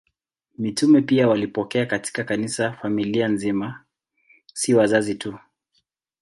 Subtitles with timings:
[0.57, 3.83] Mitume pia walipokea katika Kanisa familia nzima,
[4.53, 5.37] si wazazi tu.